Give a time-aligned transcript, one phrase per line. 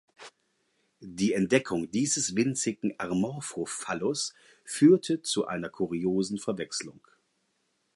[1.01, 4.33] Die Entdeckung dieses winzigen "Amorphophallus"
[4.65, 6.99] führte zu einer kuriosen Verwechslung.